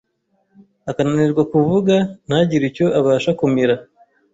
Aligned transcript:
akananirwa 0.89 1.43
kuvuga, 1.51 1.95
ntagire 2.27 2.63
icyo 2.69 2.85
abasha 2.99 3.31
kumira 3.39 3.75